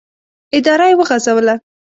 اداره 0.57 0.85
یې 0.89 0.97
وغځوله. 0.97 1.55